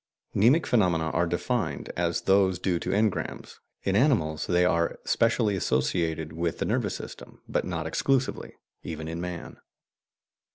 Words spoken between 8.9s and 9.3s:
in